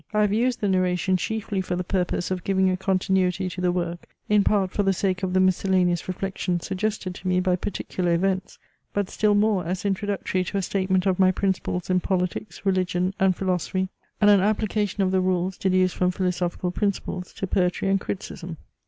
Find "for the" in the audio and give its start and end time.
1.61-1.83, 4.71-4.93